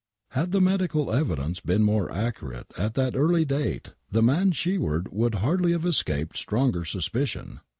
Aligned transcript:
Had 0.29 0.51
the 0.51 0.59
medical 0.59 1.11
evidence 1.13 1.59
been 1.59 1.83
more 1.83 2.11
accurate 2.11 2.65
at 2.75 2.95
that 2.95 3.15
early 3.15 3.45
date 3.45 3.91
the 4.09 4.23
man 4.23 4.51
Sheward 4.51 5.11
would 5.13 5.35
hardly 5.35 5.73
have 5.73 5.85
escaped 5.85 6.37
stronger 6.37 6.83
suspicion. 6.85 7.59